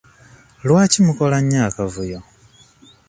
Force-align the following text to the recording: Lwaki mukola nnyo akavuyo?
Lwaki 0.67 0.99
mukola 1.05 1.37
nnyo 1.43 1.59
akavuyo? 1.69 2.19